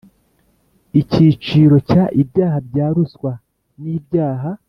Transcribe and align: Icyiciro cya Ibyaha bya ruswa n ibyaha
Icyiciro 1.01 1.75
cya 1.89 2.03
Ibyaha 2.21 2.57
bya 2.67 2.87
ruswa 2.95 3.31
n 3.81 3.83
ibyaha 3.97 4.49